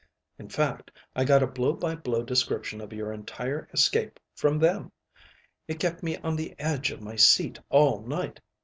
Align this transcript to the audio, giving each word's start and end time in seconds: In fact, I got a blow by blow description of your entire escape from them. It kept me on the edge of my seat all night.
In 0.39 0.49
fact, 0.49 0.89
I 1.15 1.23
got 1.23 1.43
a 1.43 1.45
blow 1.45 1.73
by 1.73 1.93
blow 1.93 2.23
description 2.23 2.81
of 2.81 2.91
your 2.91 3.13
entire 3.13 3.69
escape 3.71 4.19
from 4.35 4.57
them. 4.57 4.91
It 5.67 5.79
kept 5.79 6.01
me 6.01 6.17
on 6.23 6.35
the 6.35 6.55
edge 6.57 6.89
of 6.89 7.03
my 7.03 7.15
seat 7.15 7.59
all 7.69 8.01
night. 8.01 8.39